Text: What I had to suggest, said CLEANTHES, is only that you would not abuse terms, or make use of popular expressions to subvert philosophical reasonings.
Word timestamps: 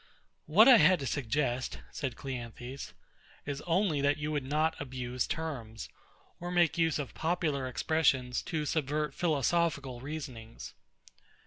What 0.47 0.67
I 0.67 0.77
had 0.77 0.99
to 1.01 1.05
suggest, 1.05 1.77
said 1.91 2.15
CLEANTHES, 2.15 2.93
is 3.45 3.61
only 3.67 4.01
that 4.01 4.17
you 4.17 4.31
would 4.31 4.43
not 4.43 4.73
abuse 4.81 5.27
terms, 5.27 5.89
or 6.39 6.49
make 6.49 6.75
use 6.75 6.97
of 6.97 7.13
popular 7.13 7.67
expressions 7.67 8.41
to 8.41 8.65
subvert 8.65 9.13
philosophical 9.13 10.01
reasonings. 10.01 10.73